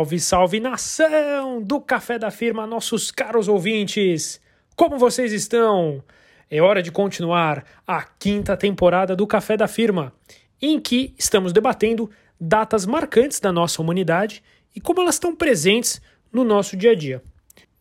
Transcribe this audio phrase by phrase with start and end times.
[0.00, 4.40] Salve, salve nação do Café da Firma, nossos caros ouvintes!
[4.74, 6.02] Como vocês estão?
[6.50, 10.10] É hora de continuar a quinta temporada do Café da Firma,
[10.60, 12.10] em que estamos debatendo
[12.40, 14.42] datas marcantes da nossa humanidade
[14.74, 16.00] e como elas estão presentes
[16.32, 17.22] no nosso dia a dia.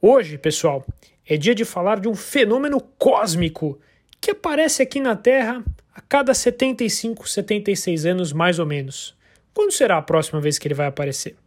[0.02, 0.86] Hoje, pessoal,
[1.26, 3.80] é dia de falar de um fenômeno cósmico
[4.20, 5.64] que aparece aqui na Terra
[5.96, 9.16] a cada 75, 76 anos mais ou menos.
[9.54, 11.38] Quando será a próxima vez que ele vai aparecer?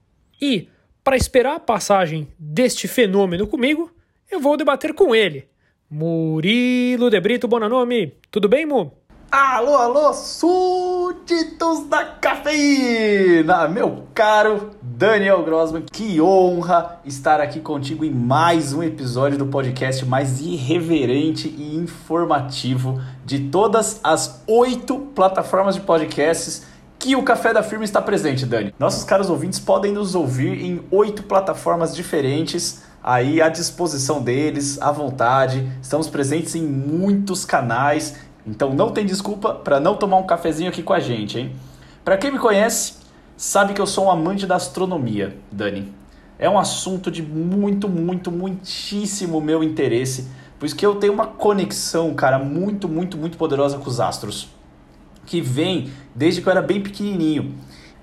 [0.43, 0.69] E,
[1.05, 3.89] para esperar a passagem deste fenômeno comigo,
[4.29, 5.49] eu vou debater com ele.
[5.89, 8.15] Murilo de Brito Bonanome.
[8.29, 8.93] Tudo bem, Mu?
[9.31, 13.69] Alô, alô, súditos da cafeína!
[13.69, 20.05] Meu caro Daniel Grossman, que honra estar aqui contigo em mais um episódio do podcast
[20.05, 26.72] mais irreverente e informativo de todas as oito plataformas de podcasts
[27.03, 28.73] que o Café da Firma está presente, Dani.
[28.79, 34.93] Nossos caros ouvintes podem nos ouvir em oito plataformas diferentes, aí à disposição deles, à
[34.93, 35.69] vontade.
[35.83, 38.15] Estamos presentes em muitos canais,
[38.47, 41.57] então não tem desculpa para não tomar um cafezinho aqui com a gente, hein?
[42.05, 42.95] Para quem me conhece,
[43.37, 45.93] sabe que eu sou um amante da astronomia, Dani.
[46.39, 52.15] É um assunto de muito, muito, muitíssimo meu interesse, pois que eu tenho uma conexão,
[52.15, 54.62] cara, muito, muito, muito poderosa com os astros
[55.27, 57.55] que vem desde que eu era bem pequenininho.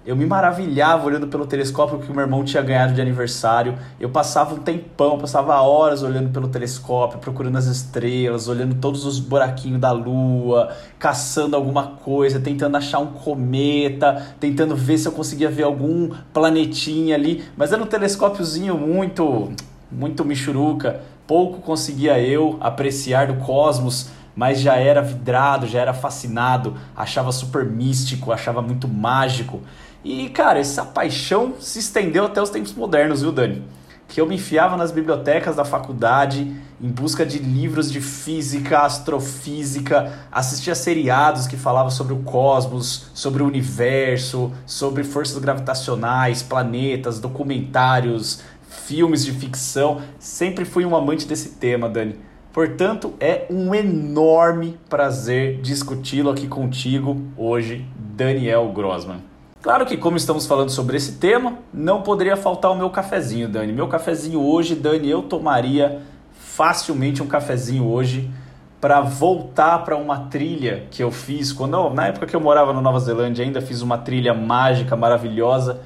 [0.06, 3.78] Eu me maravilhava olhando pelo telescópio que meu irmão tinha ganhado de aniversário.
[4.00, 9.20] Eu passava um tempão, passava horas olhando pelo telescópio, procurando as estrelas, olhando todos os
[9.20, 15.52] buraquinhos da lua, caçando alguma coisa, tentando achar um cometa, tentando ver se eu conseguia
[15.52, 17.44] ver algum planetinha ali.
[17.56, 19.52] Mas era um telescópiozinho muito,
[19.92, 21.02] muito michuruca.
[21.28, 27.66] Pouco conseguia eu apreciar do cosmos mas já era vidrado, já era fascinado, achava super
[27.66, 29.62] místico, achava muito mágico.
[30.04, 33.64] E, cara, essa paixão se estendeu até os tempos modernos, viu, Dani?
[34.08, 40.14] Que eu me enfiava nas bibliotecas da faculdade em busca de livros de física, astrofísica,
[40.32, 48.42] assistia seriados que falavam sobre o cosmos, sobre o universo, sobre forças gravitacionais, planetas, documentários,
[48.70, 50.02] filmes de ficção.
[50.18, 52.29] Sempre fui um amante desse tema, Dani.
[52.52, 59.22] Portanto, é um enorme prazer discuti-lo aqui contigo hoje, Daniel Grossman.
[59.62, 63.72] Claro que, como estamos falando sobre esse tema, não poderia faltar o meu cafezinho, Dani.
[63.72, 66.02] Meu cafezinho hoje, Dani, eu tomaria
[66.34, 68.32] facilmente um cafezinho hoje
[68.82, 72.82] para voltar para uma trilha que eu fiz quando na época que eu morava na
[72.82, 75.82] Nova Zelândia ainda fiz uma trilha mágica maravilhosa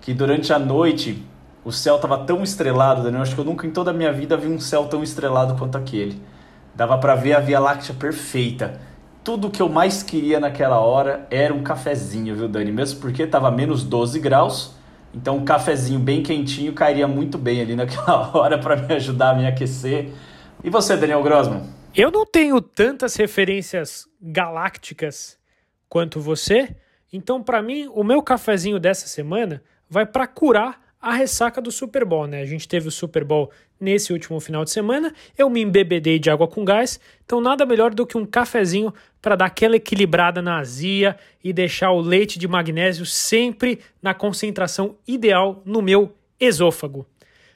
[0.00, 1.22] que durante a noite
[1.64, 3.22] o céu estava tão estrelado, Daniel.
[3.22, 5.78] Acho que eu nunca em toda a minha vida vi um céu tão estrelado quanto
[5.78, 6.20] aquele.
[6.74, 8.78] Dava para ver a Via Láctea perfeita.
[9.22, 12.70] Tudo que eu mais queria naquela hora era um cafezinho, viu, Dani?
[12.70, 14.74] Mesmo porque estava menos 12 graus.
[15.14, 19.34] Então, um cafezinho bem quentinho cairia muito bem ali naquela hora para me ajudar a
[19.34, 20.10] me aquecer.
[20.62, 21.62] E você, Daniel Grossman?
[21.94, 25.38] Eu não tenho tantas referências galácticas
[25.88, 26.76] quanto você.
[27.12, 32.02] Então, para mim, o meu cafezinho dessa semana vai para curar a ressaca do Super
[32.02, 32.40] Bowl, né?
[32.40, 36.30] A gente teve o Super Bowl nesse último final de semana, eu me embebedei de
[36.30, 40.58] água com gás, então nada melhor do que um cafezinho para dar aquela equilibrada na
[40.58, 47.06] azia e deixar o leite de magnésio sempre na concentração ideal no meu esôfago.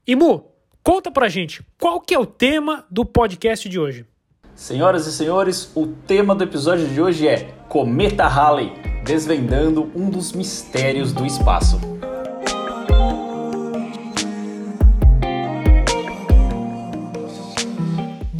[0.05, 0.45] E Mu,
[0.83, 4.05] conta pra gente, qual que é o tema do podcast de hoje?
[4.53, 8.71] Senhoras e senhores, o tema do episódio de hoje é Cometa Halley,
[9.03, 11.79] desvendando um dos mistérios do espaço.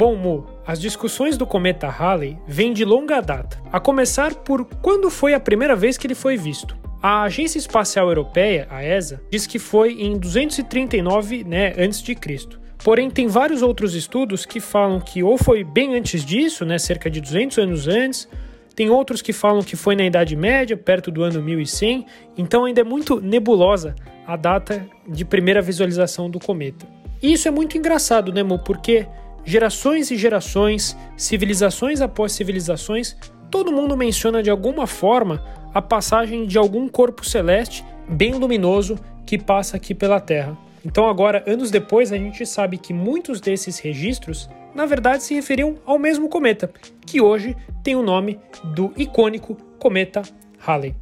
[0.00, 5.10] Bom, Mo, as discussões do cometa Halley vêm de longa data, a começar por quando
[5.10, 6.74] foi a primeira vez que ele foi visto.
[7.02, 11.74] A Agência Espacial Europeia, a ESA, diz que foi em 239 né,
[12.18, 12.58] Cristo.
[12.82, 17.10] Porém, tem vários outros estudos que falam que ou foi bem antes disso, né, cerca
[17.10, 18.26] de 200 anos antes,
[18.74, 22.06] tem outros que falam que foi na Idade Média, perto do ano 1100,
[22.38, 23.94] então ainda é muito nebulosa
[24.26, 26.86] a data de primeira visualização do cometa.
[27.22, 28.58] E isso é muito engraçado, né, Mo?
[28.58, 29.06] Porque
[29.44, 33.16] Gerações e gerações, civilizações após civilizações,
[33.50, 35.44] todo mundo menciona de alguma forma
[35.74, 40.56] a passagem de algum corpo celeste bem luminoso que passa aqui pela Terra.
[40.84, 45.76] Então, agora, anos depois, a gente sabe que muitos desses registros, na verdade, se referiam
[45.84, 46.70] ao mesmo cometa,
[47.06, 50.22] que hoje tem o nome do icônico cometa
[50.58, 50.94] Halley.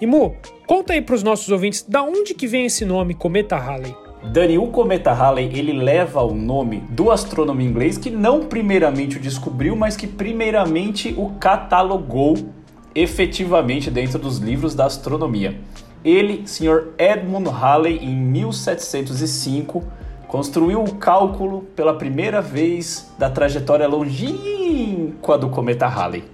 [0.00, 0.34] E Mu,
[0.66, 3.94] conta aí para os nossos ouvintes da onde que vem esse nome Cometa Halley.
[4.22, 9.20] Dani, o cometa Halley, ele leva o nome do astrônomo inglês que não primeiramente o
[9.20, 12.36] descobriu, mas que primeiramente o catalogou
[12.94, 15.58] efetivamente dentro dos livros da astronomia.
[16.04, 16.88] Ele, Sr.
[16.98, 19.82] Edmund Halley, em 1705,
[20.28, 26.24] construiu o cálculo pela primeira vez da trajetória longínqua do cometa Halley.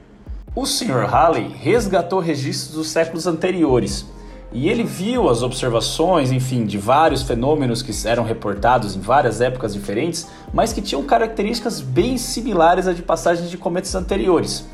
[0.56, 1.06] O Sr.
[1.06, 4.06] Halley resgatou registros dos séculos anteriores
[4.52, 9.74] e ele viu as observações, enfim, de vários fenômenos que eram reportados em várias épocas
[9.74, 14.66] diferentes, mas que tinham características bem similares à de passagens de cometas anteriores.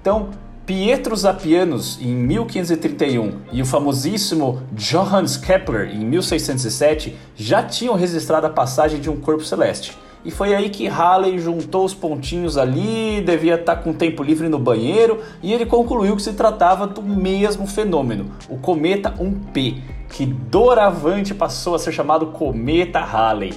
[0.00, 0.30] Então,
[0.64, 8.50] Pietro Zapianus em 1531 e o famosíssimo Johannes Kepler em 1607 já tinham registrado a
[8.50, 9.98] passagem de um corpo celeste.
[10.24, 14.58] E foi aí que Halley juntou os pontinhos ali, devia estar com tempo livre no
[14.58, 19.80] banheiro, e ele concluiu que se tratava do mesmo fenômeno, o cometa 1P,
[20.10, 23.54] que doravante passou a ser chamado cometa Halley.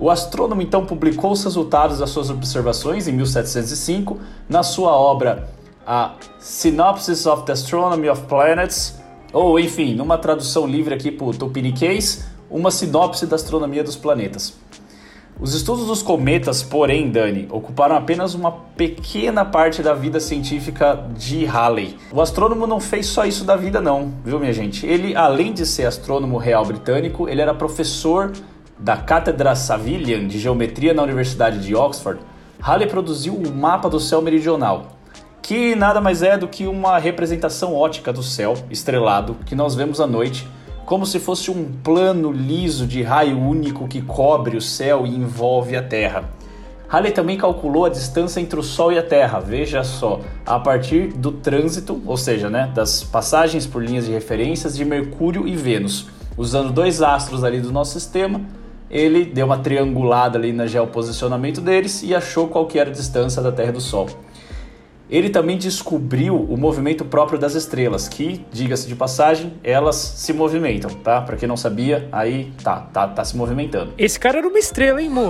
[0.00, 4.18] O astrônomo então publicou os resultados das suas observações em 1705
[4.48, 5.48] na sua obra
[5.86, 8.98] a Synopsis of the Astronomy of Planets,
[9.32, 14.54] ou enfim, numa tradução livre aqui para o tupiniquês, uma sinopse da astronomia dos planetas.
[15.42, 21.46] Os estudos dos cometas, porém, Dani, ocuparam apenas uma pequena parte da vida científica de
[21.46, 21.96] Halley.
[22.12, 24.84] O astrônomo não fez só isso da vida, não, viu, minha gente?
[24.84, 28.32] Ele, além de ser astrônomo real britânico, ele era professor
[28.78, 32.20] da Cátedra Savilian de Geometria na Universidade de Oxford.
[32.60, 34.88] Halley produziu o mapa do céu meridional,
[35.40, 40.02] que nada mais é do que uma representação ótica do céu estrelado que nós vemos
[40.02, 40.46] à noite
[40.84, 45.76] como se fosse um plano liso de raio único que cobre o céu e envolve
[45.76, 46.24] a Terra.
[46.88, 51.12] Halley também calculou a distância entre o Sol e a Terra, veja só, a partir
[51.12, 56.08] do trânsito, ou seja, né, das passagens por linhas de referências de Mercúrio e Vênus.
[56.36, 58.40] Usando dois astros ali do nosso sistema,
[58.90, 63.40] ele deu uma triangulada ali no geoposicionamento deles e achou qual que era a distância
[63.40, 64.08] da Terra e do Sol.
[65.10, 70.90] Ele também descobriu o movimento próprio das estrelas, que, diga-se de passagem, elas se movimentam,
[70.90, 71.20] tá?
[71.20, 73.92] Para quem não sabia, aí tá, tá, tá se movimentando.
[73.98, 75.28] Esse cara era uma estrela, hein, Mo?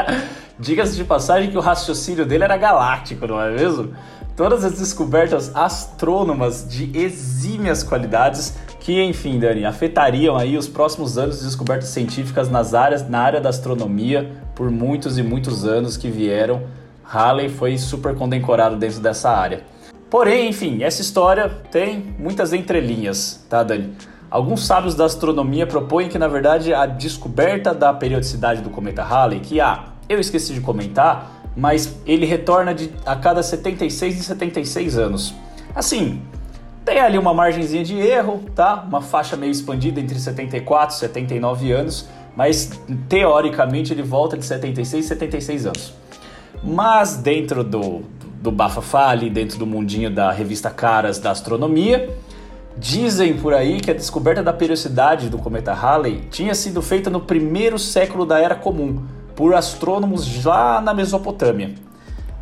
[0.58, 3.92] diga-se de passagem que o raciocínio dele era galáctico, não é mesmo?
[4.34, 11.40] Todas as descobertas astrônomas de exímias qualidades que, enfim, Dani, afetariam aí os próximos anos
[11.40, 16.08] de descobertas científicas nas áreas, na área da astronomia por muitos e muitos anos que
[16.08, 16.62] vieram
[17.08, 19.62] Halley foi super condecorado dentro dessa área.
[20.10, 23.94] Porém, enfim, essa história tem muitas entrelinhas, tá, Dani?
[24.30, 29.40] Alguns sábios da astronomia propõem que, na verdade, a descoberta da periodicidade do cometa Halley,
[29.40, 34.98] que ah, eu esqueci de comentar, mas ele retorna de, a cada 76 e 76
[34.98, 35.34] anos.
[35.74, 36.20] Assim,
[36.84, 38.84] tem ali uma margenzinha de erro, tá?
[38.86, 42.06] Uma faixa meio expandida entre 74 e 79 anos,
[42.36, 42.70] mas
[43.08, 45.94] teoricamente ele volta de 76 e 76 anos.
[46.62, 48.02] Mas dentro do,
[48.40, 52.16] do bafafá ali, dentro do mundinho da revista Caras da Astronomia,
[52.76, 57.20] dizem por aí que a descoberta da periodicidade do cometa Halley tinha sido feita no
[57.20, 61.74] primeiro século da Era Comum, por astrônomos lá na Mesopotâmia.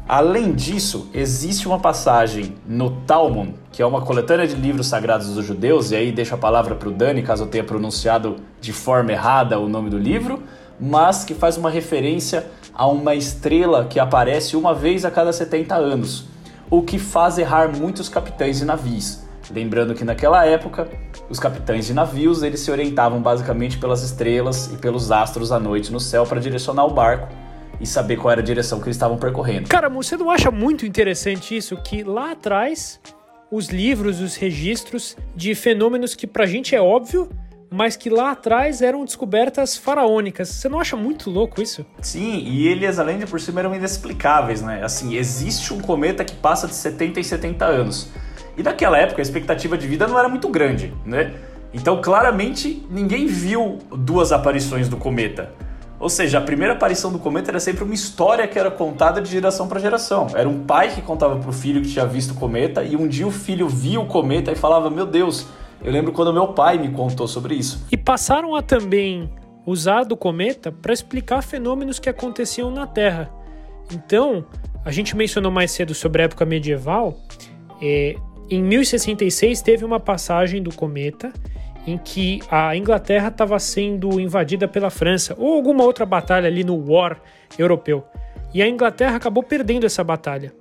[0.08, 5.44] Além disso, existe uma passagem no Talmud, que é uma coletânea de livros sagrados dos
[5.44, 9.10] judeus, e aí deixo a palavra para o Dani, caso eu tenha pronunciado de forma
[9.10, 10.40] errada o nome do livro,
[10.78, 12.46] mas que faz uma referência
[12.76, 16.26] a uma estrela que aparece uma vez a cada 70 anos,
[16.68, 19.20] o que faz errar muitos capitães de navios.
[19.50, 20.86] Lembrando que naquela época,
[21.30, 25.90] os capitães de navios eles se orientavam basicamente pelas estrelas e pelos astros à noite
[25.90, 27.28] no céu para direcionar o barco
[27.80, 29.68] e saber qual era a direção que eles estavam percorrendo.
[29.68, 33.00] Cara, você não acha muito interessante isso que lá atrás
[33.50, 37.30] os livros, os registros de fenômenos que pra gente é óbvio,
[37.70, 40.48] mas que lá atrás eram descobertas faraônicas.
[40.48, 41.84] Você não acha muito louco isso?
[42.00, 44.82] Sim, e eles, além de por cima, eram inexplicáveis, né?
[44.82, 48.10] Assim, existe um cometa que passa de 70 e 70 anos.
[48.56, 51.34] E naquela época a expectativa de vida não era muito grande, né?
[51.74, 55.52] Então, claramente, ninguém viu duas aparições do cometa.
[55.98, 59.30] Ou seja, a primeira aparição do cometa era sempre uma história que era contada de
[59.30, 60.28] geração para geração.
[60.34, 63.08] Era um pai que contava para o filho que tinha visto o cometa, e um
[63.08, 65.46] dia o filho via o cometa e falava: Meu Deus,
[65.82, 67.86] eu lembro quando meu pai me contou sobre isso.
[67.90, 69.30] E passaram a também
[69.64, 73.30] usar do cometa para explicar fenômenos que aconteciam na Terra.
[73.92, 74.46] Então,
[74.84, 77.18] a gente mencionou mais cedo sobre a época medieval.
[77.82, 78.14] É,
[78.48, 81.32] em 1066 teve uma passagem do cometa
[81.86, 86.76] em que a Inglaterra estava sendo invadida pela França ou alguma outra batalha ali no
[86.90, 87.20] War
[87.58, 88.04] europeu.
[88.52, 90.52] E a Inglaterra acabou perdendo essa batalha,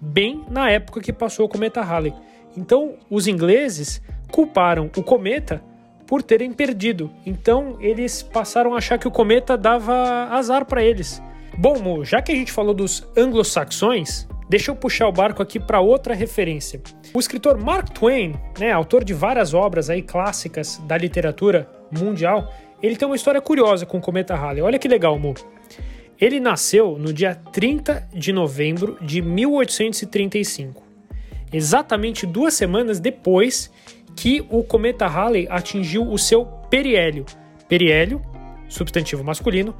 [0.00, 2.12] bem na época que passou o cometa Halley.
[2.56, 5.62] Então, os ingleses culparam o cometa
[6.06, 7.10] por terem perdido.
[7.24, 11.22] Então eles passaram a achar que o cometa dava azar para eles.
[11.56, 15.58] Bom, Mo, já que a gente falou dos anglo-saxões, deixa eu puxar o barco aqui
[15.58, 16.80] para outra referência.
[17.12, 22.96] O escritor Mark Twain, né, autor de várias obras aí clássicas da literatura mundial, ele
[22.96, 24.62] tem uma história curiosa com o cometa Halley.
[24.62, 25.34] Olha que legal, Mo.
[26.20, 30.82] Ele nasceu no dia 30 de novembro de 1835,
[31.52, 33.70] exatamente duas semanas depois
[34.16, 37.24] que o cometa Halley atingiu o seu periélio.
[37.68, 38.20] Periélio,
[38.68, 39.74] substantivo masculino,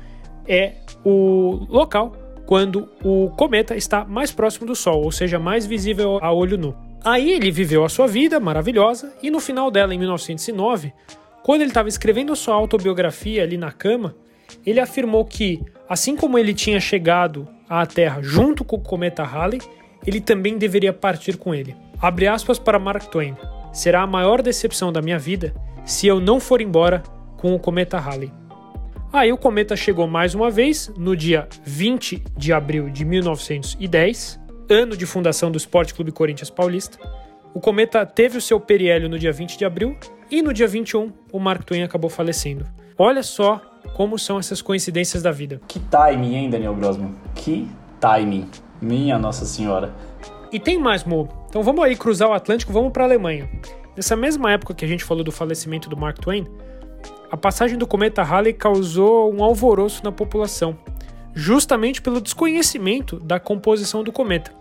[0.47, 2.13] é o local
[2.47, 6.75] quando o cometa está mais próximo do Sol, ou seja, mais visível a olho nu.
[7.05, 10.93] Aí ele viveu a sua vida maravilhosa e no final dela, em 1909,
[11.43, 14.15] quando ele estava escrevendo sua autobiografia ali na cama,
[14.65, 19.61] ele afirmou que, assim como ele tinha chegado à Terra junto com o cometa Halley,
[20.07, 21.77] ele também deveria partir com ele.
[22.01, 23.37] Abre aspas para Mark Twain.
[23.73, 27.03] Será a maior decepção da minha vida se eu não for embora
[27.37, 28.33] com o cometa Halley.
[29.13, 34.39] Aí o cometa chegou mais uma vez no dia 20 de abril de 1910,
[34.69, 36.99] ano de fundação do Esporte Clube Corinthians Paulista.
[37.55, 39.97] O cometa teve o seu periélio no dia 20 de abril
[40.31, 42.67] e no dia 21 o Mark Twain acabou falecendo.
[42.99, 43.63] Olha só
[43.95, 45.61] como são essas coincidências da vida.
[45.67, 47.15] Que timing, hein, Daniel Grossman?
[47.35, 47.67] Que
[48.01, 48.49] timing.
[48.81, 49.95] Minha Nossa Senhora.
[50.51, 51.29] E tem mais, Mo.
[51.49, 53.49] Então vamos aí cruzar o Atlântico, vamos para a Alemanha.
[53.97, 56.47] Nessa mesma época que a gente falou do falecimento do Mark Twain,
[57.31, 60.79] a passagem do cometa Halley causou um alvoroço na população,
[61.35, 64.53] justamente pelo desconhecimento da composição do cometa.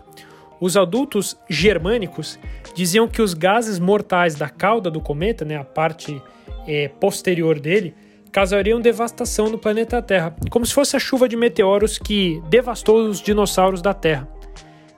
[0.60, 2.38] Os adultos germânicos
[2.74, 6.20] diziam que os gases mortais da cauda do cometa, né, a parte
[6.66, 7.94] é, posterior dele,
[8.32, 13.20] causariam devastação no planeta Terra, como se fosse a chuva de meteoros que devastou os
[13.20, 14.28] dinossauros da Terra.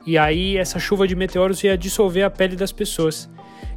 [0.06, 3.28] E aí essa chuva de meteoros ia dissolver a pele das pessoas.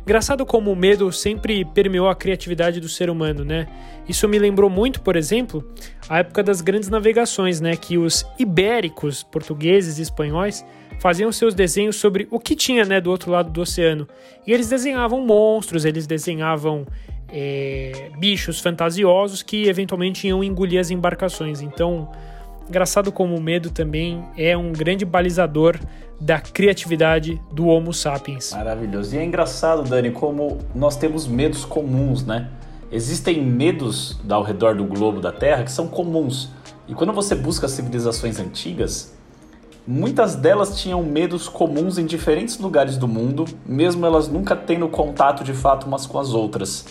[0.01, 3.67] Engraçado como o medo sempre permeou a criatividade do ser humano, né?
[4.07, 5.63] Isso me lembrou muito, por exemplo,
[6.09, 7.77] a época das grandes navegações, né?
[7.77, 10.65] Que os ibéricos, portugueses e espanhóis,
[10.99, 14.07] faziam seus desenhos sobre o que tinha, né, do outro lado do oceano.
[14.45, 16.85] E eles desenhavam monstros, eles desenhavam
[17.33, 21.61] é, bichos fantasiosos que eventualmente iam engolir as embarcações.
[21.61, 22.07] Então,
[22.69, 25.79] engraçado como o medo também é um grande balizador
[26.21, 28.51] da criatividade do Homo sapiens.
[28.51, 29.15] Maravilhoso.
[29.15, 32.49] E é engraçado, Dani, como nós temos medos comuns, né?
[32.91, 36.51] Existem medos ao redor do globo da Terra que são comuns.
[36.87, 39.17] E quando você busca civilizações antigas,
[39.87, 45.43] muitas delas tinham medos comuns em diferentes lugares do mundo, mesmo elas nunca tendo contato
[45.43, 46.85] de fato umas com as outras.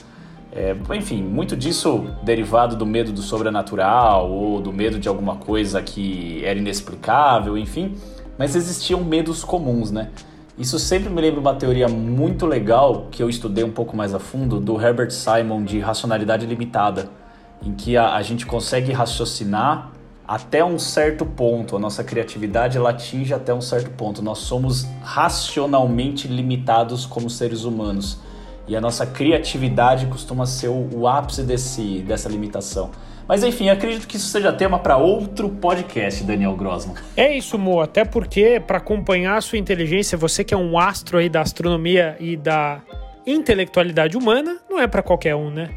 [0.54, 5.80] É, enfim, muito disso derivado do medo do sobrenatural ou do medo de alguma coisa
[5.80, 7.96] que era inexplicável, enfim
[8.38, 10.10] mas existiam medos comuns, né?
[10.58, 14.18] Isso sempre me lembra uma teoria muito legal que eu estudei um pouco mais a
[14.18, 17.08] fundo do Herbert Simon de racionalidade limitada,
[17.62, 19.92] em que a, a gente consegue raciocinar
[20.26, 24.22] até um certo ponto, a nossa criatividade ela atinge até um certo ponto.
[24.22, 28.18] Nós somos racionalmente limitados como seres humanos
[28.66, 32.90] e a nossa criatividade costuma ser o, o ápice desse, dessa limitação.
[33.26, 36.96] Mas enfim, acredito que isso seja tema para outro podcast, Daniel Grossman.
[37.16, 41.18] É isso, Mo, até porque para acompanhar a sua inteligência, você que é um astro
[41.18, 42.80] aí da astronomia e da
[43.26, 45.70] intelectualidade humana, não é para qualquer um, né?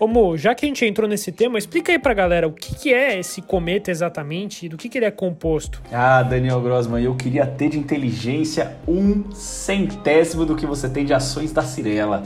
[0.00, 2.74] Ô Mo, já que a gente entrou nesse tema, explica aí pra galera o que,
[2.74, 5.82] que é esse cometa exatamente e do que, que ele é composto.
[5.92, 11.12] Ah, Daniel Grossman, eu queria ter de inteligência um centésimo do que você tem de
[11.12, 12.22] ações da Cirela.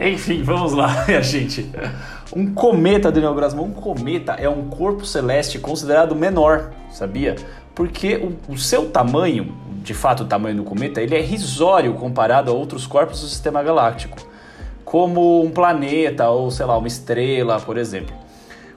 [0.00, 1.68] Enfim, vamos lá, minha gente.
[2.32, 7.34] Um cometa, Daniel Grossman, um cometa é um corpo celeste considerado menor, sabia?
[7.74, 9.52] Porque o, o, seu tamanho,
[9.82, 13.64] de fato o tamanho do cometa, ele é risório comparado a outros corpos do sistema
[13.64, 14.16] galáctico,
[14.86, 18.14] como um planeta ou, sei lá, uma estrela, por exemplo.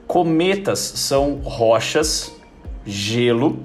[0.08, 2.34] Cometas são rochas,
[2.84, 3.60] gelo,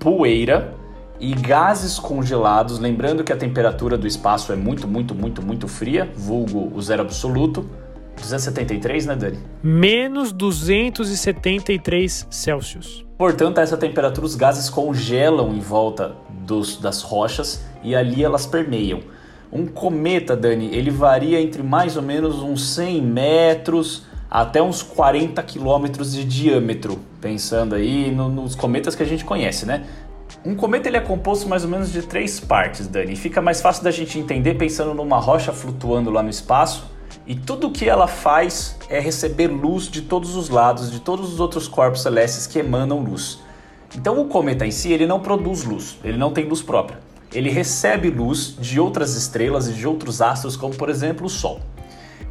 [0.00, 0.74] poeira
[1.20, 6.10] e gases congelados, lembrando que a temperatura do espaço é muito, muito, muito, muito fria,
[6.16, 7.68] vulgo o zero absoluto.
[8.16, 9.38] 273, né, Dani?
[9.62, 13.04] Menos 273 Celsius.
[13.18, 18.46] Portanto, a essa temperatura os gases congelam em volta dos, das rochas e ali elas
[18.46, 19.00] permeiam.
[19.52, 25.40] Um cometa, Dani, ele varia entre mais ou menos uns 100 metros até uns 40
[25.44, 29.84] quilômetros de diâmetro, pensando aí no, nos cometas que a gente conhece, né?
[30.44, 33.14] Um cometa ele é composto mais ou menos de três partes, Dani.
[33.16, 36.84] Fica mais fácil da gente entender pensando numa rocha flutuando lá no espaço.
[37.26, 41.32] E tudo o que ela faz é receber luz de todos os lados, de todos
[41.32, 43.38] os outros corpos celestes que emanam luz.
[43.96, 46.98] Então o cometa em si ele não produz luz, ele não tem luz própria.
[47.34, 51.60] Ele recebe luz de outras estrelas e de outros astros, como por exemplo o Sol.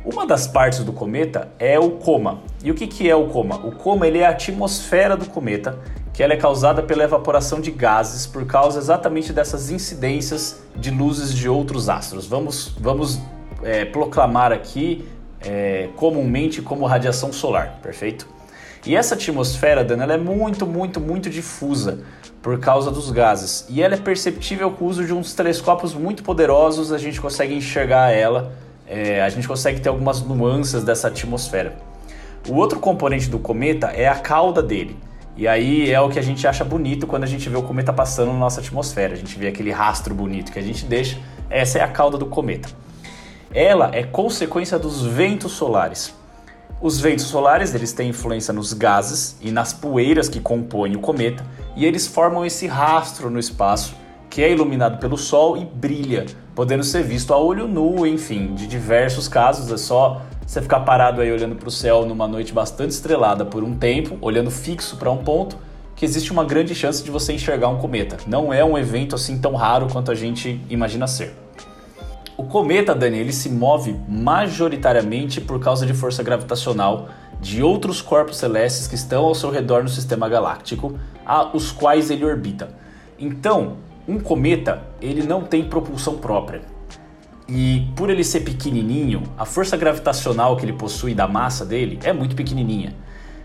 [0.06, 2.42] Uma das partes do cometa é o coma.
[2.64, 3.56] E o que, que é o coma?
[3.66, 5.80] O coma ele é a atmosfera do cometa
[6.14, 11.34] que ela é causada pela evaporação de gases por causa exatamente dessas incidências de luzes
[11.34, 12.28] de outros astros.
[12.28, 13.20] Vamos, vamos
[13.64, 15.08] é, proclamar aqui
[15.42, 18.28] é, comumente como radiação solar, perfeito?
[18.86, 22.00] E essa atmosfera, Dan, ela é muito, muito, muito difusa
[22.42, 23.66] por causa dos gases.
[23.70, 27.54] E ela é perceptível com o uso de uns telescópios muito poderosos, a gente consegue
[27.54, 28.52] enxergar ela,
[28.86, 31.78] é, a gente consegue ter algumas nuances dessa atmosfera.
[32.50, 34.98] O outro componente do cometa é a cauda dele.
[35.38, 37.94] E aí é o que a gente acha bonito quando a gente vê o cometa
[37.94, 39.14] passando na nossa atmosfera.
[39.14, 41.18] A gente vê aquele rastro bonito que a gente deixa.
[41.50, 42.68] Essa é a cauda do cometa.
[43.54, 46.14] Ela é consequência dos ventos solares.
[46.84, 51.42] Os ventos solares eles têm influência nos gases e nas poeiras que compõem o cometa
[51.78, 53.96] e eles formam esse rastro no espaço
[54.30, 58.68] que é iluminado pelo Sol e brilha, podendo ser visto a olho nu, enfim, de
[58.68, 59.72] diversos casos.
[59.72, 63.64] É só você ficar parado aí olhando para o céu numa noite bastante estrelada por
[63.64, 65.56] um tempo, olhando fixo para um ponto,
[65.96, 68.18] que existe uma grande chance de você enxergar um cometa.
[68.28, 71.34] Não é um evento assim tão raro quanto a gente imagina ser.
[72.36, 77.10] O cometa, Dani, ele se move majoritariamente por causa de força gravitacional
[77.40, 82.10] de outros corpos celestes que estão ao seu redor no sistema galáctico, a os quais
[82.10, 82.76] ele orbita.
[83.20, 86.62] Então, um cometa, ele não tem propulsão própria.
[87.48, 92.12] E por ele ser pequenininho, a força gravitacional que ele possui da massa dele é
[92.12, 92.96] muito pequenininha.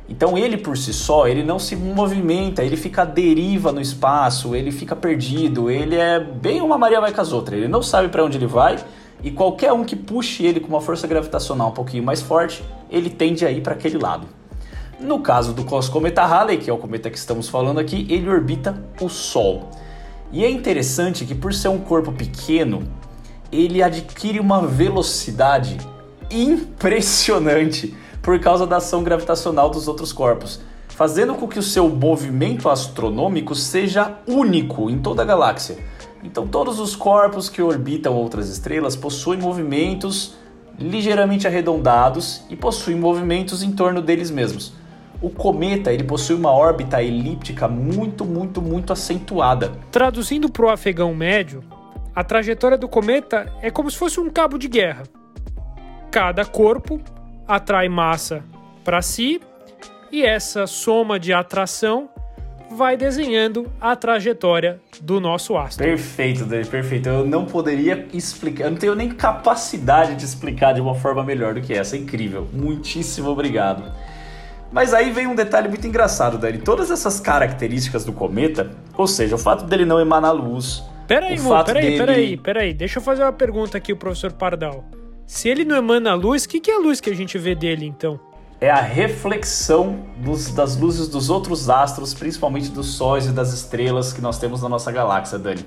[0.09, 4.55] Então ele por si só, ele não se movimenta, ele fica à deriva no espaço,
[4.55, 8.09] ele fica perdido, ele é bem uma Maria vai com as outras, ele não sabe
[8.09, 8.79] para onde ele vai
[9.23, 13.11] e qualquer um que puxe ele com uma força gravitacional um pouquinho mais forte, ele
[13.11, 14.27] tende a ir para aquele lado.
[15.01, 18.83] No caso do cometa Halley, que é o cometa que estamos falando aqui, ele orbita
[19.01, 19.69] o Sol.
[20.33, 22.83] E é interessante que por ser um corpo pequeno,
[23.51, 25.79] ele adquire uma velocidade
[26.31, 27.97] impressionante
[28.29, 33.55] por causa da ação gravitacional dos outros corpos, fazendo com que o seu movimento astronômico
[33.55, 35.79] seja único em toda a galáxia.
[36.23, 40.35] Então, todos os corpos que orbitam outras estrelas possuem movimentos
[40.79, 44.75] ligeiramente arredondados e possuem movimentos em torno deles mesmos.
[45.23, 49.73] O cometa ele possui uma órbita elíptica muito, muito, muito acentuada.
[49.91, 51.65] Traduzindo para o afegão médio,
[52.15, 55.05] a trajetória do cometa é como se fosse um cabo de guerra.
[56.11, 57.01] Cada corpo
[57.49, 58.45] atrai massa
[58.85, 59.41] para si
[60.13, 62.11] e essa soma de atração
[62.71, 65.83] vai desenhando a trajetória do nosso astro.
[65.83, 67.09] Perfeito, Dani, perfeito.
[67.09, 71.55] Eu não poderia explicar, eu não tenho nem capacidade de explicar de uma forma melhor
[71.55, 71.97] do que essa.
[71.97, 72.47] É incrível.
[72.53, 73.91] Muitíssimo obrigado.
[74.71, 76.59] Mas aí vem um detalhe muito engraçado, Dani.
[76.59, 80.83] Todas essas características do cometa, ou seja, o fato dele não emanar luz.
[81.07, 81.99] Peraí, Mo, peraí, dele...
[81.99, 82.75] peraí, peraí.
[82.75, 84.85] Deixa eu fazer uma pergunta aqui, o professor Pardal.
[85.29, 87.55] Se ele não emana luz, o que, que é a luz que a gente vê
[87.55, 88.19] dele então?
[88.59, 94.11] É a reflexão dos, das luzes dos outros astros, principalmente dos sóis e das estrelas
[94.11, 95.67] que nós temos na nossa galáxia, Dani.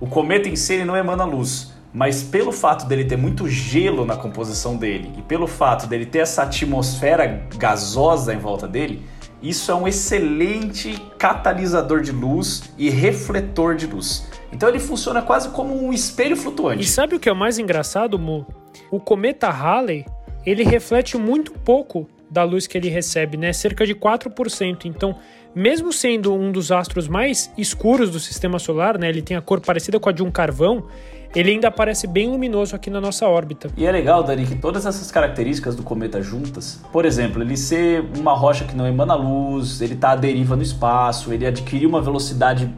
[0.00, 4.16] O cometa em si não emana luz, mas pelo fato dele ter muito gelo na
[4.16, 9.04] composição dele e pelo fato dele ter essa atmosfera gasosa em volta dele,
[9.42, 14.26] isso é um excelente catalisador de luz e refletor de luz.
[14.50, 16.82] Então ele funciona quase como um espelho flutuante.
[16.82, 18.46] E sabe o que é o mais engraçado, Mo?
[18.90, 20.04] O cometa Halley,
[20.44, 23.52] ele reflete muito pouco da luz que ele recebe, né?
[23.52, 24.86] Cerca de 4%.
[24.86, 25.16] Então,
[25.54, 29.08] mesmo sendo um dos astros mais escuros do sistema solar, né?
[29.08, 30.86] Ele tem a cor parecida com a de um carvão,
[31.34, 33.70] ele ainda aparece bem luminoso aqui na nossa órbita.
[33.76, 38.04] E é legal, Dani, que todas essas características do cometa juntas, por exemplo, ele ser
[38.18, 42.00] uma rocha que não emana luz, ele tá à deriva no espaço, ele adquirir uma
[42.00, 42.72] velocidade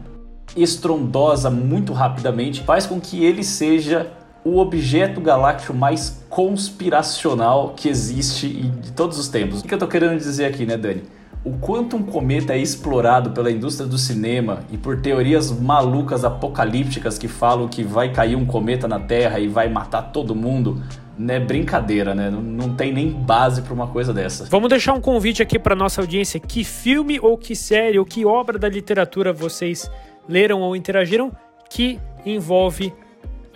[0.55, 4.11] estrondosa muito rapidamente, faz com que ele seja
[4.45, 9.59] o objeto galáctico mais conspiracional que existe de todos os tempos.
[9.59, 11.03] O que eu tô querendo dizer aqui, né, Dani?
[11.45, 17.19] o quanto um cometa é explorado pela indústria do cinema e por teorias malucas apocalípticas
[17.19, 20.81] que falam que vai cair um cometa na Terra e vai matar todo mundo,
[21.15, 22.31] não é brincadeira, né?
[22.31, 24.45] Não, não tem nem base para uma coisa dessa.
[24.45, 26.39] Vamos deixar um convite aqui para nossa audiência.
[26.39, 29.89] Que filme ou que série ou que obra da literatura vocês
[30.27, 31.31] leram ou interagiram
[31.69, 32.91] que envolve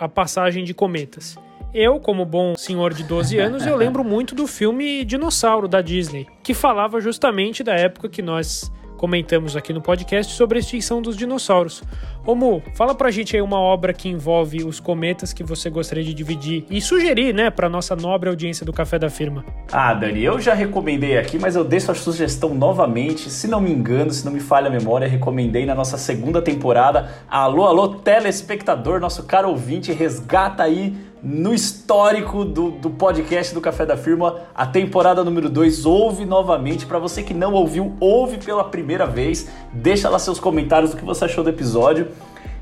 [0.00, 1.36] a passagem de cometas?
[1.72, 6.26] Eu, como bom senhor de 12 anos, eu lembro muito do filme Dinossauro da Disney,
[6.42, 11.16] que falava justamente da época que nós comentamos aqui no podcast sobre a extinção dos
[11.16, 11.82] dinossauros.
[12.26, 16.04] Ô Mu, fala pra gente aí uma obra que envolve os cometas que você gostaria
[16.04, 19.42] de dividir e sugerir, né, pra nossa nobre audiência do Café da Firma.
[19.72, 23.30] Ah, Dani, eu já recomendei aqui, mas eu deixo a sugestão novamente.
[23.30, 27.10] Se não me engano, se não me falha a memória, recomendei na nossa segunda temporada.
[27.26, 33.84] Alô, alô, telespectador, nosso caro ouvinte, resgata aí no histórico do, do podcast do Café
[33.84, 35.84] da Firma, a temporada número 2.
[35.84, 36.86] Ouve novamente.
[36.86, 39.48] Para você que não ouviu, ouve pela primeira vez.
[39.72, 42.08] Deixa lá seus comentários do que você achou do episódio.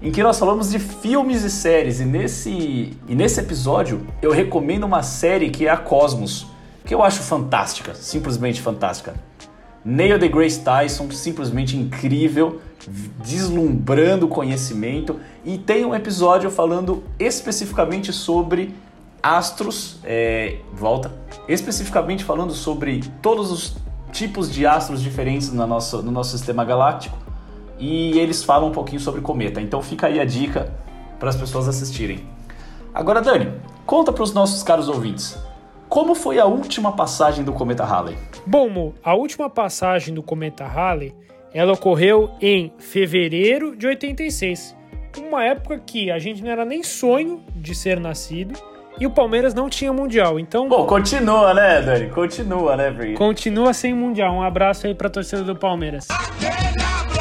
[0.03, 2.01] Em que nós falamos de filmes e séries.
[2.01, 6.47] E nesse, e nesse episódio eu recomendo uma série que é a Cosmos,
[6.85, 9.28] que eu acho fantástica, simplesmente fantástica.
[9.89, 12.61] Neil deGrasse Tyson, simplesmente incrível,
[13.25, 15.19] deslumbrando conhecimento.
[15.43, 18.75] E tem um episódio falando especificamente sobre
[19.23, 21.11] astros, é, volta,
[21.49, 23.77] especificamente falando sobre todos os
[24.13, 27.17] tipos de astros diferentes no nosso, no nosso sistema galáctico.
[27.79, 29.59] E eles falam um pouquinho sobre cometa.
[29.59, 30.71] Então fica aí a dica
[31.19, 32.27] para as pessoas assistirem.
[32.93, 33.55] Agora, Dani,
[33.87, 35.48] conta para os nossos caros ouvintes.
[35.89, 38.17] Como foi a última passagem do cometa Halley?
[38.47, 41.15] Bom, Mo, a última passagem do cometa Halley,
[41.53, 44.77] ela ocorreu em fevereiro de 86.
[45.19, 48.59] Uma época que a gente não era nem sonho de ser nascido
[49.01, 50.39] e o Palmeiras não tinha mundial.
[50.39, 52.11] Então, Bom, continua, né, Dani?
[52.11, 53.15] Continua, né, Bri?
[53.15, 54.35] Continua sem mundial.
[54.35, 56.07] Um abraço aí para a torcida do Palmeiras.
[56.11, 57.18] A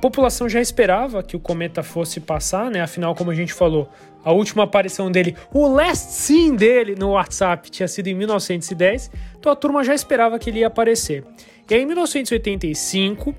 [0.00, 2.80] população já esperava que o cometa fosse passar, né?
[2.80, 3.88] Afinal, como a gente falou,
[4.24, 9.52] a última aparição dele, o last scene dele no WhatsApp tinha sido em 1910, então
[9.52, 11.24] a turma já esperava que ele ia aparecer.
[11.68, 13.34] E aí, em 1985,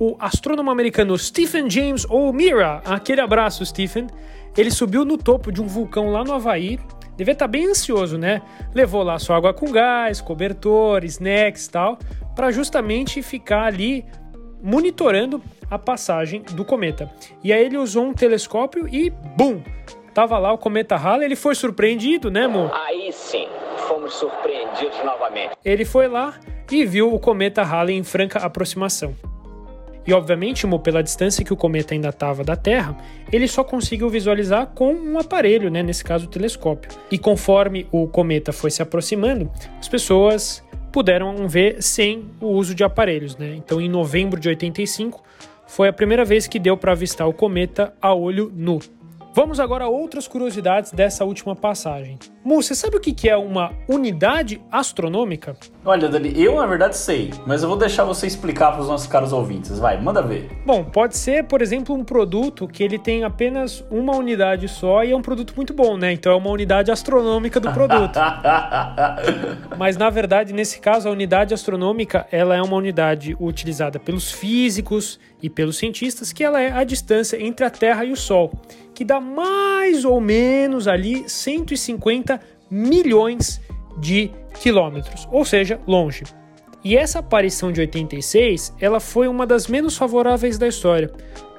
[0.00, 4.06] o astrônomo americano Stephen James O'Meara, aquele abraço, Stephen,
[4.56, 6.78] ele subiu no topo de um vulcão lá no Havaí.
[7.16, 8.42] Devia estar bem ansioso, né?
[8.74, 11.98] Levou lá sua água com gás, cobertor, snacks e tal,
[12.34, 14.04] para justamente ficar ali
[14.62, 15.40] monitorando
[15.70, 17.10] a passagem do cometa.
[17.42, 19.62] E aí ele usou um telescópio e, bum,
[20.16, 22.70] Tava lá o cometa Halley, ele foi surpreendido, né, amor?
[22.72, 23.46] Aí sim,
[23.86, 25.50] fomos surpreendidos novamente.
[25.62, 26.32] Ele foi lá
[26.72, 29.14] e viu o cometa Halley em franca aproximação.
[30.06, 32.96] E obviamente, Mo, pela distância que o cometa ainda estava da Terra,
[33.30, 36.90] ele só conseguiu visualizar com um aparelho, né, nesse caso o telescópio.
[37.10, 42.82] E conforme o cometa foi se aproximando, as pessoas puderam ver sem o uso de
[42.82, 43.54] aparelhos, né?
[43.54, 45.25] Então, em novembro de 85,
[45.66, 48.78] foi a primeira vez que deu para avistar o cometa a olho nu.
[49.36, 52.18] Vamos agora a outras curiosidades dessa última passagem.
[52.42, 55.54] Mu, você sabe o que é uma unidade astronômica?
[55.84, 59.06] Olha, Dani, eu na verdade sei, mas eu vou deixar você explicar para os nossos
[59.06, 59.78] caros ouvintes.
[59.78, 60.48] Vai, manda ver.
[60.64, 65.10] Bom, pode ser, por exemplo, um produto que ele tem apenas uma unidade só e
[65.10, 66.14] é um produto muito bom, né?
[66.14, 68.18] Então é uma unidade astronômica do produto.
[69.76, 75.20] mas na verdade, nesse caso, a unidade astronômica ela é uma unidade utilizada pelos físicos
[75.42, 78.50] e pelos cientistas, que ela é a distância entre a Terra e o Sol,
[78.96, 83.60] que dá mais ou menos ali 150 milhões
[83.98, 86.24] de quilômetros, ou seja, longe.
[86.82, 91.12] E essa aparição de 86, ela foi uma das menos favoráveis da história,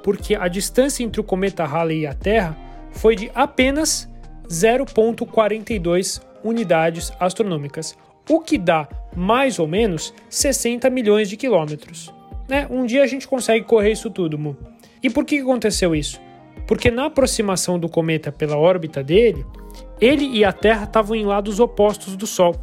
[0.04, 2.58] porque a distância entre o cometa Halley e a Terra
[2.92, 4.10] foi de apenas
[4.50, 7.96] 0.42 unidades astronômicas,
[8.28, 12.12] o que dá mais ou menos 60 milhões de quilômetros.
[12.50, 12.66] Né?
[12.68, 14.58] Um dia a gente consegue correr isso tudo, Mu.
[15.04, 16.26] E por que aconteceu isso?
[16.68, 19.46] Porque na aproximação do cometa pela órbita dele,
[20.00, 22.56] ele e a Terra estavam em lados opostos do Sol.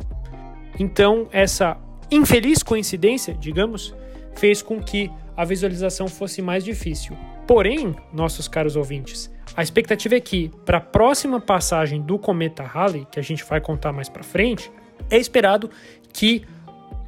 [0.78, 1.76] Então, essa
[2.10, 3.94] infeliz coincidência, digamos,
[4.36, 7.16] fez com que a visualização fosse mais difícil.
[7.46, 13.06] Porém, nossos caros ouvintes, a expectativa é que, para a próxima passagem do cometa Halley,
[13.10, 14.70] que a gente vai contar mais para frente,
[15.10, 15.70] é esperado
[16.12, 16.44] que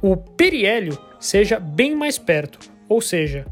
[0.01, 3.45] o periélio seja bem mais perto, ou seja,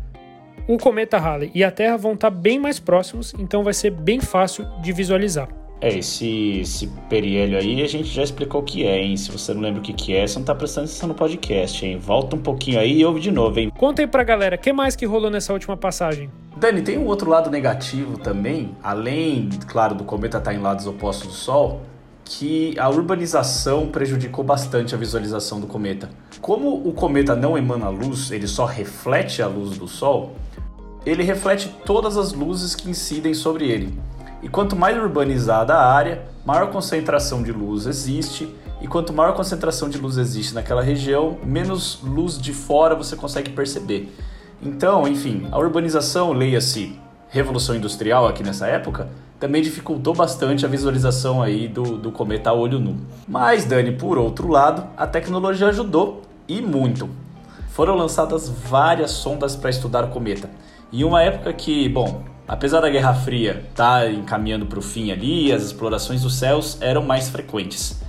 [0.68, 4.20] o cometa Halley e a Terra vão estar bem mais próximos, então vai ser bem
[4.20, 5.48] fácil de visualizar.
[5.82, 9.18] É, esse, esse periélio aí a gente já explicou o que é, hein?
[9.18, 11.86] Se você não lembra o que, que é, você não tá prestando atenção no podcast,
[11.86, 11.98] hein?
[11.98, 13.72] Volta um pouquinho aí e ouve de novo, hein?
[13.78, 16.30] Conta aí pra galera, o que mais que rolou nessa última passagem?
[16.56, 21.28] Dani, tem um outro lado negativo também, além, claro, do cometa estar em lados opostos
[21.28, 21.82] do Sol,
[22.26, 26.10] que a urbanização prejudicou bastante a visualização do cometa.
[26.42, 30.36] Como o cometa não emana luz, ele só reflete a luz do Sol,
[31.06, 33.98] ele reflete todas as luzes que incidem sobre ele.
[34.42, 39.88] E quanto mais urbanizada a área, maior concentração de luz existe, e quanto maior concentração
[39.88, 44.14] de luz existe naquela região, menos luz de fora você consegue perceber.
[44.62, 49.10] Então, enfim, a urbanização, leia-se Revolução Industrial aqui nessa época,
[49.46, 52.98] também dificultou bastante a visualização aí do, do cometa a olho nu.
[53.28, 57.08] Mas, Dani, por outro lado, a tecnologia ajudou e muito.
[57.70, 60.50] Foram lançadas várias sondas para estudar o cometa.
[60.92, 65.12] Em uma época que, bom, Apesar da Guerra Fria estar tá encaminhando para o fim
[65.12, 68.00] ali, as explorações dos céus eram mais frequentes.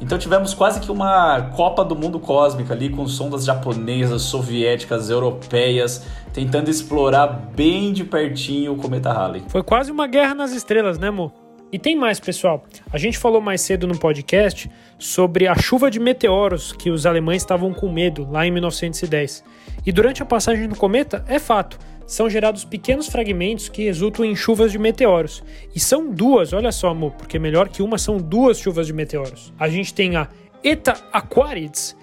[0.00, 6.06] Então tivemos quase que uma Copa do Mundo cósmica ali com sondas japonesas, soviéticas, europeias,
[6.32, 9.42] tentando explorar bem de pertinho o cometa Halley.
[9.48, 11.30] Foi quase uma guerra nas estrelas, né, Mo?
[11.72, 12.64] E tem mais, pessoal.
[12.92, 17.42] A gente falou mais cedo no podcast sobre a chuva de meteoros que os alemães
[17.42, 19.44] estavam com medo lá em 1910.
[19.84, 24.34] E durante a passagem do cometa, é fato, são gerados pequenos fragmentos que resultam em
[24.34, 25.42] chuvas de meteoros.
[25.74, 29.52] E são duas, olha só, amor, porque melhor que uma são duas chuvas de meteoros.
[29.58, 30.28] A gente tem a
[30.62, 31.96] Eta Aquarids,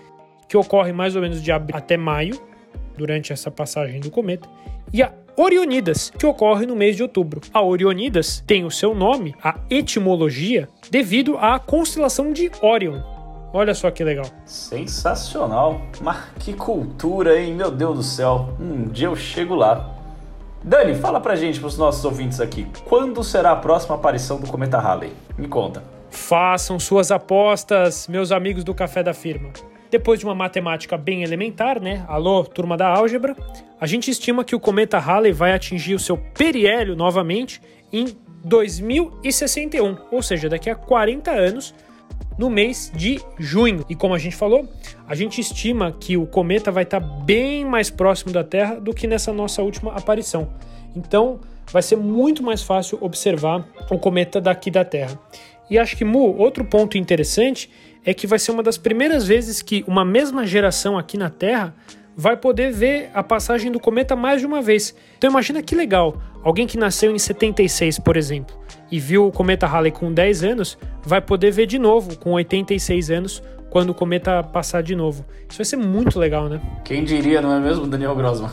[0.48, 2.40] que ocorre mais ou menos de abril até maio,
[2.98, 4.50] durante essa passagem do cometa,
[4.94, 7.42] e a Orionidas, que ocorre no mês de outubro.
[7.54, 13.17] A Orionidas tem o seu nome, a etimologia, devido à constelação de Orion.
[13.54, 14.26] Olha só que legal.
[14.46, 15.82] Sensacional.
[16.02, 17.54] Mas que cultura, hein?
[17.54, 18.50] Meu Deus do céu.
[18.60, 19.94] Um dia eu chego lá.
[20.64, 24.78] Dani, fala pra gente, pros nossos ouvintes aqui, quando será a próxima aparição do cometa
[24.78, 25.14] Halley?
[25.38, 25.84] Me conta.
[26.10, 29.50] Façam suas apostas, meus amigos do Café da Firma.
[29.90, 32.04] Depois de uma matemática bem elementar, né?
[32.08, 33.36] Alô, turma da álgebra,
[33.80, 37.62] a gente estima que o cometa Halley vai atingir o seu periélio novamente
[37.94, 41.74] em 2061, ou seja, daqui a 40 anos,
[42.38, 43.86] no mês de junho.
[43.90, 44.68] E como a gente falou,
[45.08, 49.08] a gente estima que o cometa vai estar bem mais próximo da Terra do que
[49.08, 50.50] nessa nossa última aparição.
[50.96, 51.40] Então,
[51.72, 55.20] vai ser muito mais fácil observar o cometa daqui da Terra.
[55.70, 57.70] E acho que, Mu, outro ponto interessante
[58.06, 61.76] é que vai ser uma das primeiras vezes que uma mesma geração aqui na Terra
[62.16, 64.96] vai poder ver a passagem do cometa mais de uma vez.
[65.18, 68.56] Então imagina que legal, alguém que nasceu em 76, por exemplo,
[68.90, 73.12] e viu o cometa Halley com 10 anos, vai poder ver de novo com 86
[73.12, 75.26] anos quando o cometa passar de novo.
[75.50, 76.62] Isso vai ser muito legal, né?
[76.86, 78.50] Quem diria, não é mesmo, Daniel Grossman?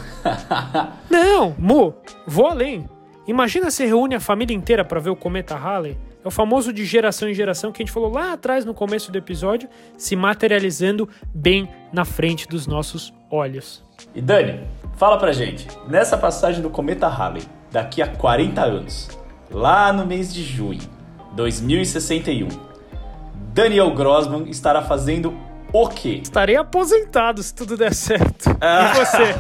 [1.09, 1.95] não, Mu,
[2.27, 2.85] vou além.
[3.29, 5.97] Imagina se reúne a família inteira para ver o cometa Halley.
[6.25, 9.13] É o famoso de geração em geração que a gente falou lá atrás no começo
[9.13, 13.85] do episódio, se materializando bem na frente dos nossos olhos.
[14.13, 14.65] E Dani,
[14.97, 17.43] fala pra gente, nessa passagem do cometa Halley,
[17.75, 19.09] daqui a 40 anos,
[19.51, 20.79] lá no mês de junho
[21.35, 22.47] 2061,
[23.53, 25.35] Daniel Grossman estará fazendo
[25.73, 26.21] o quê?
[26.23, 28.49] Estarei aposentado se tudo der certo.
[28.63, 29.35] E você?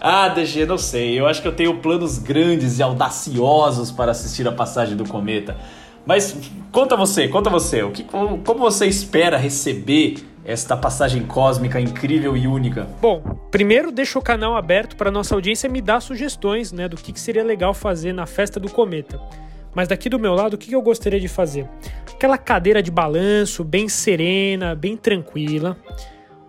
[0.00, 1.18] Ah, DG, não sei.
[1.18, 5.56] Eu acho que eu tenho planos grandes e audaciosos para assistir a passagem do cometa.
[6.04, 6.36] Mas
[6.70, 7.82] conta você, conta você.
[7.82, 10.16] O que, como você espera receber
[10.48, 12.88] esta passagem cósmica incrível e única?
[13.02, 17.12] Bom, primeiro deixa o canal aberto para nossa audiência me dar sugestões, né, do que,
[17.12, 19.20] que seria legal fazer na festa do cometa.
[19.74, 21.68] Mas daqui do meu lado, o que eu gostaria de fazer?
[22.10, 25.76] Aquela cadeira de balanço, bem serena, bem tranquila,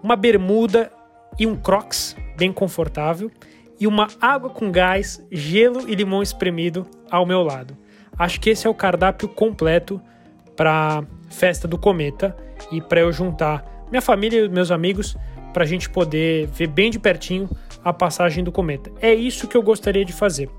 [0.02, 0.90] uma bermuda
[1.38, 3.30] e um crocs bem confortável
[3.78, 7.76] e uma água com gás, gelo e limão espremido ao meu lado.
[8.18, 10.02] Acho que esse é o cardápio completo
[10.56, 12.34] para festa do cometa
[12.72, 15.15] e para eu juntar minha família e meus amigos
[15.54, 17.49] para a gente poder ver bem de pertinho
[17.84, 18.91] a passagem do cometa.
[19.02, 20.49] É isso que eu gostaria de fazer.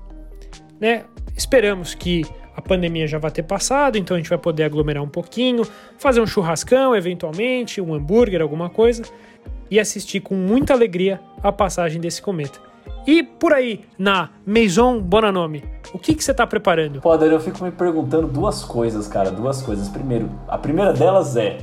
[0.79, 1.05] Né?
[1.35, 5.07] Esperamos que a pandemia já vai ter passado, então a gente vai poder aglomerar um
[5.07, 5.65] pouquinho,
[5.97, 9.03] fazer um churrascão, eventualmente, um hambúrguer, alguma coisa,
[9.69, 12.59] e assistir com muita alegria a passagem desse cometa.
[13.07, 15.63] E por aí, na Maison Bonanome,
[15.93, 17.01] o que, que você está preparando?
[17.01, 19.89] Pô, Dani, eu fico me perguntando duas coisas, cara, duas coisas.
[19.89, 21.57] Primeiro, a primeira delas é,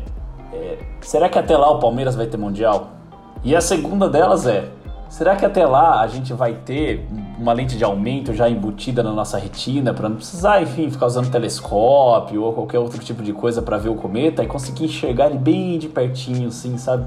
[0.53, 2.91] é será que até lá o Palmeiras vai ter Mundial?
[3.45, 4.69] E a segunda delas é,
[5.09, 7.07] será que até lá a gente vai ter
[7.39, 11.31] uma lente de aumento já embutida na nossa retina para não precisar, enfim, ficar usando
[11.31, 15.39] telescópio ou qualquer outro tipo de coisa para ver o cometa e conseguir enxergar ele
[15.39, 17.05] bem de pertinho, assim, sabe?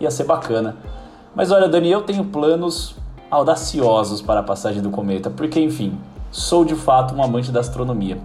[0.00, 0.76] ia ser bacana.
[1.34, 2.94] Mas olha, Dani, eu tenho planos
[3.30, 5.98] audaciosos para a passagem do cometa, porque enfim,
[6.30, 8.18] sou de fato um amante da astronomia.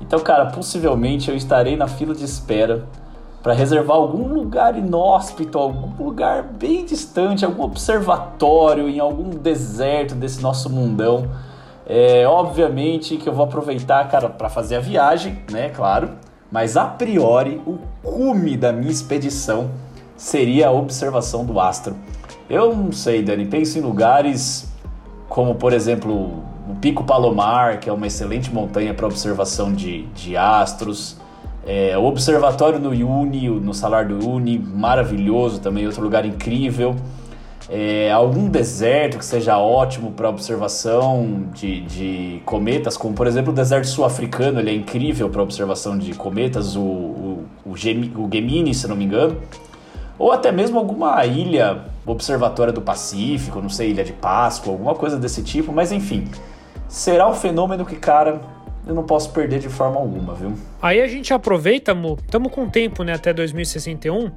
[0.00, 2.84] Então, cara, possivelmente eu estarei na fila de espera
[3.42, 10.42] para reservar algum lugar inóspito, algum lugar bem distante, algum observatório em algum deserto desse
[10.42, 11.28] nosso mundão.
[11.86, 16.10] É, obviamente que eu vou aproveitar, cara, para fazer a viagem, né, claro,
[16.52, 19.70] mas a priori o cume da minha expedição
[20.16, 21.96] seria a observação do astro.
[22.48, 24.70] Eu não sei, Dani, penso em lugares
[25.28, 30.36] como, por exemplo, o Pico Palomar, que é uma excelente montanha para observação de, de
[30.36, 31.16] astros.
[31.66, 36.96] É, o observatório no Uni, no Salar do Uni, maravilhoso também, outro lugar incrível.
[37.68, 43.54] É, algum deserto que seja ótimo para observação de, de, cometas, como por exemplo o
[43.54, 48.88] deserto sul-africano, ele é incrível para observação de cometas, o, o, o, o Gemini, se
[48.88, 49.36] não me engano
[50.20, 55.16] ou até mesmo alguma ilha observatória do Pacífico, não sei, Ilha de Páscoa, alguma coisa
[55.16, 56.28] desse tipo, mas enfim,
[56.86, 58.38] será um fenômeno que, cara,
[58.86, 60.52] eu não posso perder de forma alguma, viu?
[60.80, 64.30] Aí a gente aproveita, amor, estamos com tempo, né, até 2061,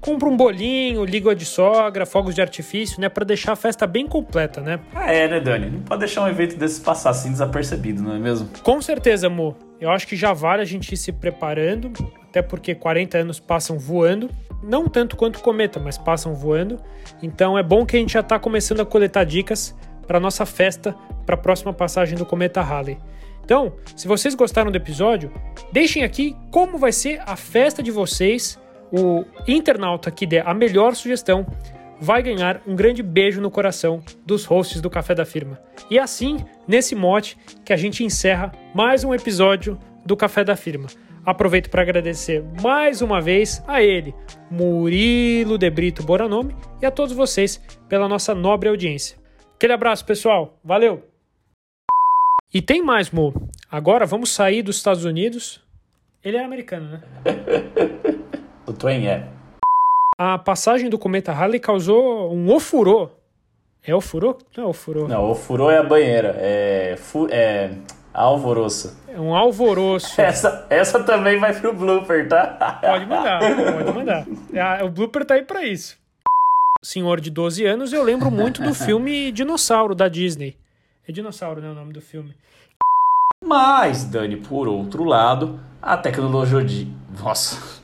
[0.00, 4.06] compra um bolinho, língua de sogra, fogos de artifício, né, para deixar a festa bem
[4.06, 4.80] completa, né?
[4.94, 5.70] Ah, é, né, Dani?
[5.70, 8.48] Não pode deixar um evento desses passar assim desapercebido, não é mesmo?
[8.62, 9.54] Com certeza, amor.
[9.80, 13.78] Eu acho que já vale a gente ir se preparando, até porque 40 anos passam
[13.78, 14.28] voando.
[14.62, 16.78] Não tanto quanto cometa, mas passam voando.
[17.22, 19.74] Então é bom que a gente já está começando a coletar dicas
[20.06, 22.98] para nossa festa para a próxima passagem do cometa Halley.
[23.50, 25.32] Então, se vocês gostaram do episódio,
[25.72, 28.56] deixem aqui como vai ser a festa de vocês.
[28.92, 31.44] O internauta que der a melhor sugestão
[32.00, 35.60] vai ganhar um grande beijo no coração dos hosts do Café da Firma.
[35.90, 36.36] E assim,
[36.68, 40.86] nesse mote, que a gente encerra mais um episódio do Café da Firma.
[41.26, 44.14] Aproveito para agradecer mais uma vez a ele,
[44.48, 49.18] Murilo de Brito Boranome, e a todos vocês pela nossa nobre audiência.
[49.56, 50.56] Aquele abraço, pessoal.
[50.62, 51.09] Valeu!
[52.52, 53.32] E tem mais, Mo.
[53.70, 55.60] Agora vamos sair dos Estados Unidos.
[56.24, 57.02] Ele é americano, né?
[58.66, 59.28] o Twain é
[60.22, 63.08] a passagem do cometa Halley causou um ofurô.
[63.82, 64.36] É ofurô?
[64.54, 65.08] Não é ofurô.
[65.08, 66.34] Não, ofurô é a banheira.
[66.36, 67.70] É, fu é
[68.12, 69.02] alvoroço.
[69.08, 70.12] É um alvoroço.
[70.20, 72.78] Essa, essa também vai pro blooper, tá?
[72.82, 74.26] Pode mandar, pode mandar.
[74.52, 75.98] É, o blooper tá aí pra isso.
[76.82, 80.54] Senhor de 12 anos, eu lembro muito do filme Dinossauro, da Disney.
[81.10, 82.32] É Dinossauro, né, o nome do filme.
[83.42, 86.86] Mas, Dani, por outro lado, a tecnologia de...
[87.20, 87.80] Nossa...